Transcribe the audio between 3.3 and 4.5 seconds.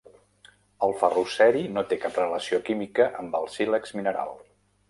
el sílex mineral.